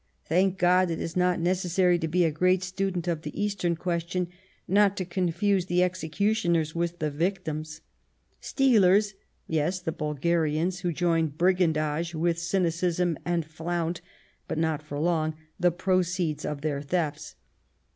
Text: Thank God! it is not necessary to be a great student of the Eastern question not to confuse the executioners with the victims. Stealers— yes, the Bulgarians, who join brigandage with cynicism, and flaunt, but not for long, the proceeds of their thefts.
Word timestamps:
Thank 0.25 0.57
God! 0.57 0.89
it 0.89 0.99
is 0.99 1.15
not 1.15 1.39
necessary 1.39 1.99
to 1.99 2.07
be 2.07 2.25
a 2.25 2.31
great 2.31 2.63
student 2.63 3.07
of 3.07 3.21
the 3.21 3.39
Eastern 3.39 3.75
question 3.75 4.29
not 4.67 4.97
to 4.97 5.05
confuse 5.05 5.67
the 5.67 5.83
executioners 5.83 6.73
with 6.73 6.97
the 6.97 7.11
victims. 7.11 7.81
Stealers— 8.39 9.13
yes, 9.47 9.79
the 9.79 9.91
Bulgarians, 9.91 10.79
who 10.79 10.91
join 10.91 11.27
brigandage 11.27 12.15
with 12.15 12.39
cynicism, 12.39 13.15
and 13.25 13.45
flaunt, 13.45 14.01
but 14.47 14.57
not 14.57 14.81
for 14.81 14.97
long, 14.97 15.35
the 15.59 15.69
proceeds 15.69 16.45
of 16.45 16.61
their 16.61 16.81
thefts. 16.81 17.35